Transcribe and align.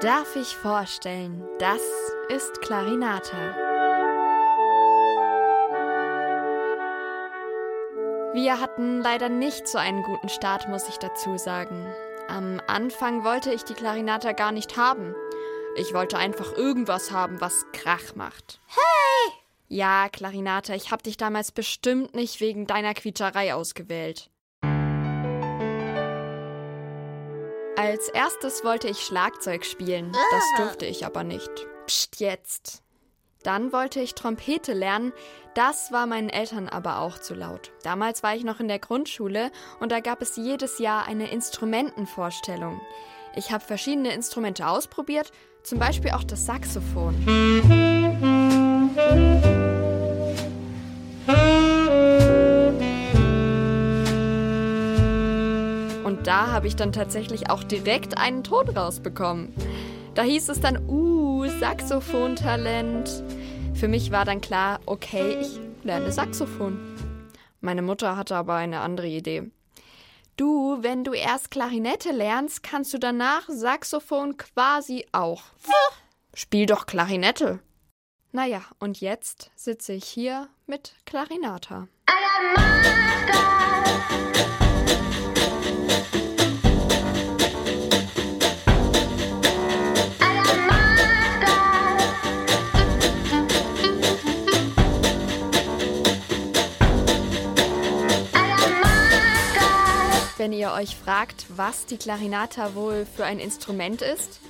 Darf 0.00 0.36
ich 0.36 0.56
vorstellen, 0.56 1.42
das 1.58 1.80
ist 2.28 2.60
Clarinata. 2.60 3.54
Wir 8.34 8.60
hatten 8.60 9.00
leider 9.00 9.28
nicht 9.28 9.68
so 9.68 9.78
einen 9.78 10.02
guten 10.02 10.28
Start, 10.28 10.68
muss 10.68 10.88
ich 10.88 10.98
dazu 10.98 11.38
sagen. 11.38 11.86
Am 12.28 12.60
Anfang 12.66 13.22
wollte 13.24 13.52
ich 13.54 13.62
die 13.62 13.74
Clarinata 13.74 14.32
gar 14.32 14.50
nicht 14.50 14.76
haben. 14.76 15.14
Ich 15.76 15.94
wollte 15.94 16.18
einfach 16.18 16.52
irgendwas 16.52 17.12
haben, 17.12 17.40
was 17.40 17.64
Krach 17.72 18.16
macht. 18.16 18.60
Hey! 18.66 19.32
Ja, 19.68 20.08
Clarinata, 20.08 20.74
ich 20.74 20.90
hab 20.90 21.02
dich 21.02 21.16
damals 21.16 21.52
bestimmt 21.52 22.14
nicht 22.14 22.40
wegen 22.40 22.66
deiner 22.66 22.94
Quietscherei 22.94 23.54
ausgewählt. 23.54 24.30
Als 27.76 28.08
erstes 28.08 28.64
wollte 28.64 28.88
ich 28.88 29.00
Schlagzeug 29.00 29.64
spielen, 29.64 30.12
das 30.30 30.44
durfte 30.56 30.86
ich 30.86 31.04
aber 31.04 31.24
nicht. 31.24 31.50
Psst, 31.86 32.20
jetzt. 32.20 32.82
Dann 33.42 33.72
wollte 33.72 34.00
ich 34.00 34.14
Trompete 34.14 34.72
lernen, 34.72 35.12
das 35.54 35.92
war 35.92 36.06
meinen 36.06 36.30
Eltern 36.30 36.68
aber 36.68 37.00
auch 37.00 37.18
zu 37.18 37.34
laut. 37.34 37.72
Damals 37.82 38.22
war 38.22 38.34
ich 38.34 38.44
noch 38.44 38.60
in 38.60 38.68
der 38.68 38.78
Grundschule 38.78 39.50
und 39.80 39.92
da 39.92 40.00
gab 40.00 40.22
es 40.22 40.36
jedes 40.36 40.78
Jahr 40.78 41.06
eine 41.06 41.30
Instrumentenvorstellung. 41.30 42.80
Ich 43.34 43.50
habe 43.50 43.64
verschiedene 43.64 44.14
Instrumente 44.14 44.68
ausprobiert, 44.68 45.32
zum 45.62 45.78
Beispiel 45.78 46.12
auch 46.12 46.24
das 46.24 46.46
Saxophon. 46.46 47.93
Da 56.34 56.48
habe 56.50 56.66
ich 56.66 56.74
dann 56.74 56.92
tatsächlich 56.92 57.48
auch 57.48 57.62
direkt 57.62 58.18
einen 58.18 58.42
Ton 58.42 58.68
rausbekommen. 58.68 59.54
Da 60.16 60.22
hieß 60.22 60.48
es 60.48 60.60
dann, 60.60 60.84
uh, 60.88 61.46
Saxophontalent. 61.60 63.22
Für 63.74 63.86
mich 63.86 64.10
war 64.10 64.24
dann 64.24 64.40
klar, 64.40 64.80
okay, 64.84 65.36
ich 65.40 65.60
lerne 65.84 66.10
Saxophon. 66.10 66.76
Meine 67.60 67.82
Mutter 67.82 68.16
hatte 68.16 68.34
aber 68.34 68.54
eine 68.54 68.80
andere 68.80 69.06
Idee. 69.06 69.48
Du, 70.36 70.78
wenn 70.80 71.04
du 71.04 71.12
erst 71.12 71.52
Klarinette 71.52 72.10
lernst, 72.10 72.64
kannst 72.64 72.92
du 72.92 72.98
danach 72.98 73.44
Saxophon 73.46 74.36
quasi 74.36 75.06
auch. 75.12 75.42
Spiel 76.34 76.66
doch 76.66 76.86
Klarinette. 76.86 77.60
Naja, 78.32 78.62
und 78.80 79.00
jetzt 79.00 79.52
sitze 79.54 79.92
ich 79.92 80.06
hier 80.06 80.48
mit 80.66 80.96
Clarinata. 81.06 81.86
Wenn 100.44 100.52
ihr 100.52 100.72
euch 100.72 100.94
fragt, 100.94 101.46
was 101.56 101.86
die 101.86 101.96
Clarinata 101.96 102.74
wohl 102.74 103.06
für 103.06 103.24
ein 103.24 103.38
Instrument 103.38 104.02
ist, 104.02 104.40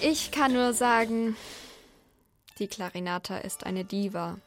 ich 0.00 0.32
kann 0.32 0.52
nur 0.52 0.72
sagen, 0.72 1.36
die 2.58 2.66
Clarinata 2.66 3.36
ist 3.38 3.64
eine 3.64 3.84
Diva. 3.84 4.38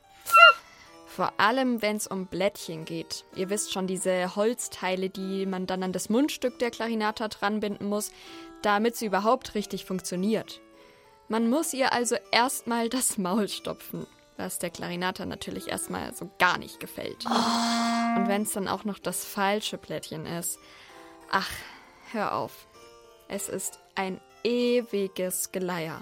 Vor 1.08 1.32
allem, 1.38 1.82
wenn 1.82 1.96
es 1.96 2.08
um 2.08 2.26
Blättchen 2.26 2.84
geht. 2.84 3.24
Ihr 3.38 3.50
wisst 3.50 3.72
schon, 3.72 3.88
diese 3.88 4.36
Holzteile, 4.36 5.10
die 5.10 5.46
man 5.46 5.66
dann 5.66 5.82
an 5.82 5.94
das 5.94 6.10
Mundstück 6.10 6.60
der 6.60 6.72
Clarinata 6.72 7.30
dranbinden 7.30 7.88
muss, 7.88 8.12
damit 8.62 8.98
sie 8.98 9.06
überhaupt 9.06 9.56
richtig 9.56 9.86
funktioniert. 9.86 10.60
Man 11.30 11.50
muss 11.50 11.74
ihr 11.74 11.94
also 11.94 12.18
erstmal 12.34 12.90
das 12.90 13.18
Maul 13.18 13.48
stopfen, 13.48 14.08
was 14.38 14.60
der 14.60 14.70
Clarinata 14.70 15.26
natürlich 15.26 15.70
erstmal 15.70 16.14
so 16.14 16.30
gar 16.40 16.58
nicht 16.58 16.80
gefällt. 16.80 17.26
Und 17.26 18.28
wenn 18.28 18.44
es 18.44 18.54
dann 18.54 18.68
auch 18.68 18.84
noch 18.84 19.00
das 19.00 19.26
falsche 19.26 19.78
Blättchen 19.78 20.26
ist. 20.26 20.60
Ach, 21.32 21.50
hör 22.12 22.36
auf. 22.36 22.68
Es 23.28 23.50
ist 23.50 23.80
ein 23.96 24.22
ewiges 24.44 25.52
Geleier. 25.52 26.02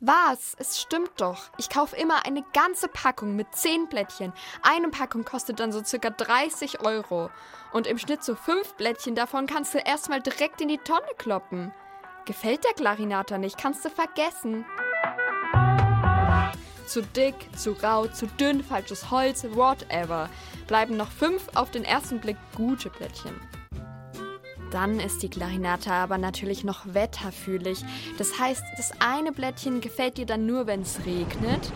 Was? 0.00 0.54
Es 0.58 0.80
stimmt 0.80 1.12
doch. 1.20 1.50
Ich 1.58 1.70
kaufe 1.70 1.96
immer 1.96 2.26
eine 2.26 2.44
ganze 2.52 2.88
Packung 2.88 3.34
mit 3.36 3.54
10 3.54 3.88
Blättchen. 3.88 4.32
Eine 4.62 4.88
Packung 4.88 5.24
kostet 5.24 5.60
dann 5.60 5.72
so 5.72 5.82
circa 5.82 6.10
30 6.10 6.80
Euro. 6.80 7.30
Und 7.72 7.86
im 7.86 7.98
Schnitt 7.98 8.22
so 8.22 8.34
5 8.34 8.74
Blättchen 8.74 9.14
davon 9.14 9.46
kannst 9.46 9.74
du 9.74 9.78
erstmal 9.78 10.20
direkt 10.20 10.60
in 10.60 10.68
die 10.68 10.78
Tonne 10.78 11.08
kloppen. 11.18 11.72
Gefällt 12.26 12.64
der 12.64 12.72
Clarinata 12.74 13.38
nicht, 13.38 13.56
kannst 13.56 13.84
du 13.84 13.90
vergessen. 13.90 14.64
Zu 16.86 17.02
dick, 17.02 17.34
zu 17.56 17.72
rau, 17.82 18.06
zu 18.06 18.26
dünn, 18.26 18.62
falsches 18.62 19.10
Holz, 19.10 19.44
whatever. 19.44 20.30
Bleiben 20.66 20.96
noch 20.96 21.10
5 21.10 21.48
auf 21.54 21.70
den 21.70 21.84
ersten 21.84 22.20
Blick 22.20 22.36
gute 22.54 22.90
Blättchen. 22.90 23.34
Dann 24.70 25.00
ist 25.00 25.22
die 25.22 25.28
Clarinata 25.28 26.02
aber 26.02 26.18
natürlich 26.18 26.64
noch 26.64 26.82
wetterfühlig. 26.86 27.84
Das 28.18 28.38
heißt, 28.38 28.62
das 28.76 28.92
eine 29.00 29.32
Blättchen 29.32 29.80
gefällt 29.80 30.18
dir 30.18 30.26
dann 30.26 30.46
nur, 30.46 30.66
wenn 30.66 30.82
es 30.82 31.00
regnet. 31.06 31.72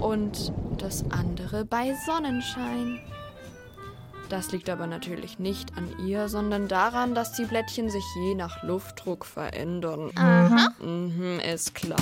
Und 0.00 0.52
das 0.78 1.04
andere 1.10 1.64
bei 1.64 1.94
Sonnenschein. 2.06 3.00
Das 4.30 4.52
liegt 4.52 4.70
aber 4.70 4.86
natürlich 4.86 5.40
nicht 5.40 5.76
an 5.76 5.92
ihr, 6.06 6.28
sondern 6.28 6.68
daran, 6.68 7.16
dass 7.16 7.32
die 7.32 7.46
Blättchen 7.46 7.90
sich 7.90 8.04
je 8.14 8.36
nach 8.36 8.62
Luftdruck 8.62 9.24
verändern. 9.24 10.12
Aha. 10.14 10.68
Mhm, 10.78 11.40
ist 11.40 11.74
klar. 11.74 11.98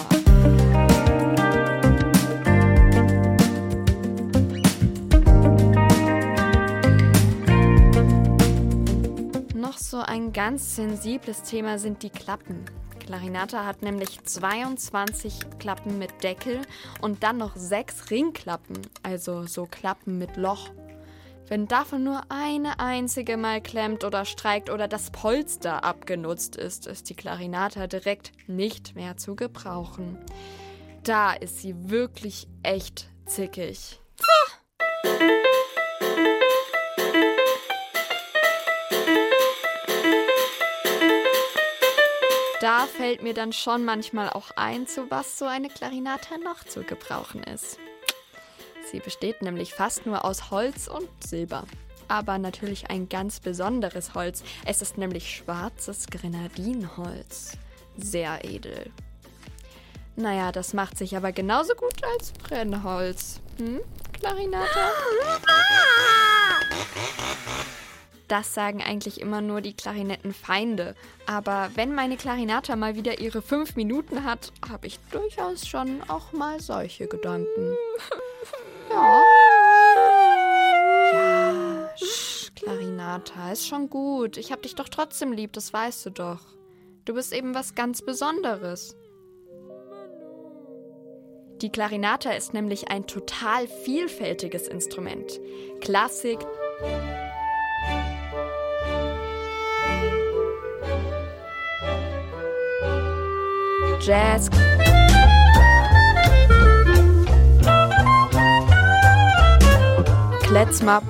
Noch 9.54 9.78
so 9.78 10.00
ein 10.00 10.34
ganz 10.34 10.76
sensibles 10.76 11.44
Thema 11.44 11.78
sind 11.78 12.02
die 12.02 12.10
Klappen. 12.10 12.66
Clarinata 12.98 13.64
hat 13.64 13.80
nämlich 13.80 14.22
22 14.22 15.58
Klappen 15.58 15.98
mit 15.98 16.22
Deckel 16.22 16.60
und 17.00 17.22
dann 17.22 17.38
noch 17.38 17.56
sechs 17.56 18.10
Ringklappen, 18.10 18.82
also 19.02 19.46
so 19.46 19.64
Klappen 19.64 20.18
mit 20.18 20.36
Loch. 20.36 20.68
Wenn 21.48 21.66
davon 21.66 22.04
nur 22.04 22.20
eine 22.28 22.78
einzige 22.78 23.38
mal 23.38 23.62
klemmt 23.62 24.04
oder 24.04 24.26
streikt 24.26 24.69
oder 24.69 24.86
das 24.86 25.10
Polster 25.10 25.82
abgenutzt 25.82 26.56
ist, 26.56 26.86
ist 26.86 27.09
die 27.09 27.14
Clarinata 27.14 27.86
direkt 27.86 28.32
nicht 28.47 28.94
mehr 28.94 29.16
zu 29.16 29.34
gebrauchen. 29.34 30.19
Da 31.04 31.32
ist 31.32 31.62
sie 31.62 31.75
wirklich 31.88 32.48
echt 32.62 33.08
zickig. 33.25 33.98
Da 42.60 42.87
fällt 42.87 43.22
mir 43.22 43.32
dann 43.32 43.54
schon 43.54 43.87
manchmal 43.87 44.28
auch 44.28 44.50
ein, 44.56 44.87
zu 44.87 45.10
was 45.10 45.38
so 45.38 45.47
eine 45.47 45.69
Clarinata 45.70 46.37
noch 46.37 46.64
zu 46.64 46.82
gebrauchen 46.82 47.42
ist. 47.42 47.78
Sie 48.91 49.00
besteht 49.00 49.43
nämlich 49.43 49.75
fast 49.75 50.06
nur 50.06 50.25
aus 50.25 50.50
Holz 50.50 50.88
und 50.88 51.09
Silber. 51.22 51.65
Aber 52.09 52.38
natürlich 52.38 52.88
ein 52.88 53.09
ganz 53.09 53.38
besonderes 53.38 54.15
Holz. 54.15 54.43
Es 54.65 54.81
ist 54.81 54.97
nämlich 54.97 55.37
schwarzes 55.37 56.06
Grenadinholz. 56.06 57.59
Sehr 57.99 58.44
edel. 58.44 58.91
Naja, 60.16 60.50
das 60.53 60.72
macht 60.72 60.97
sich 60.97 61.16
aber 61.16 61.32
genauso 61.32 61.75
gut 61.75 62.03
als 62.15 62.32
Brennholz. 62.32 63.41
Hm, 63.59 63.81
Clarinata? 64.15 64.91
Das 68.26 68.52
sagen 68.52 68.82
eigentlich 68.82 69.20
immer 69.20 69.41
nur 69.41 69.61
die 69.61 69.75
Klarinettenfeinde. 69.75 70.94
Aber 71.26 71.70
wenn 71.75 71.94
meine 71.94 72.17
Clarinata 72.17 72.75
mal 72.76 72.94
wieder 72.94 73.20
ihre 73.20 73.43
fünf 73.43 73.76
Minuten 73.76 74.25
hat, 74.25 74.52
habe 74.69 74.87
ich 74.87 74.99
durchaus 75.11 75.69
schon 75.69 76.02
auch 76.08 76.32
mal 76.32 76.61
solche 76.61 77.06
Gedanken. 77.06 77.76
Ja. 78.90 79.25
Ja, 81.12 81.55
Clarinata, 82.55 83.52
ist 83.52 83.67
schon 83.67 83.88
gut. 83.88 84.37
Ich 84.37 84.52
hab 84.52 84.62
dich 84.62 84.75
doch 84.75 84.88
trotzdem 84.88 85.32
lieb, 85.32 85.52
das 85.52 85.73
weißt 85.73 86.06
du 86.06 86.11
doch. 86.11 86.40
Du 87.05 87.14
bist 87.14 87.32
eben 87.32 87.55
was 87.55 87.75
ganz 87.75 88.02
Besonderes. 88.02 88.96
Die 91.62 91.70
Clarinata 91.70 92.31
ist 92.32 92.55
nämlich 92.55 92.90
ein 92.90 93.06
total 93.06 93.67
vielfältiges 93.67 94.69
Instrument. 94.69 95.41
Klassik, 95.81 96.38
Jazz, 104.00 104.49
Kletzmap, 110.58 111.05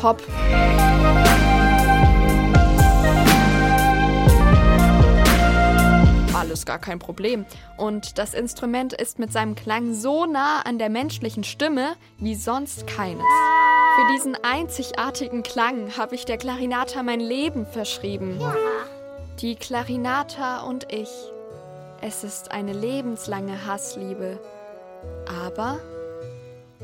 Pop. 0.00 0.22
Alles 6.32 6.64
gar 6.64 6.78
kein 6.78 6.98
Problem. 6.98 7.44
Und 7.76 8.16
das 8.16 8.32
Instrument 8.32 8.94
ist 8.94 9.18
mit 9.18 9.30
seinem 9.34 9.54
Klang 9.54 9.92
so 9.92 10.24
nah 10.24 10.62
an 10.62 10.78
der 10.78 10.88
menschlichen 10.88 11.44
Stimme 11.44 11.92
wie 12.16 12.36
sonst 12.36 12.86
keines. 12.86 13.22
Für 13.96 14.12
diesen 14.14 14.34
einzigartigen 14.42 15.42
Klang 15.42 15.94
habe 15.98 16.14
ich 16.14 16.24
der 16.24 16.38
Klarinata 16.38 17.02
mein 17.02 17.20
Leben 17.20 17.66
verschrieben. 17.66 18.38
Ja. 18.40 18.54
Die 19.42 19.56
Klarinata 19.56 20.62
und 20.62 20.90
ich. 20.90 21.10
Es 22.02 22.24
ist 22.24 22.50
eine 22.50 22.72
lebenslange 22.72 23.66
Hassliebe. 23.66 24.38
Aber 25.44 25.78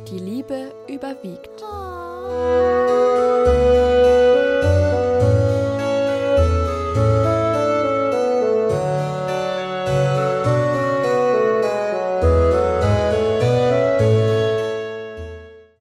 die 0.09 0.19
Liebe 0.19 0.75
überwiegt. 0.89 1.63
Oh. 1.63 3.75